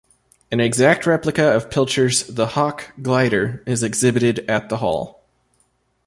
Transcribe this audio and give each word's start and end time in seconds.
An 0.51 0.59
exact 0.59 1.05
replica 1.05 1.55
of 1.55 1.69
Pilcher's 1.69 2.23
"The 2.23 2.47
Hawk" 2.47 2.91
glider 3.03 3.61
is 3.67 3.83
exhibited 3.83 4.39
at 4.49 4.67
the 4.67 4.77
hall. 4.77 5.23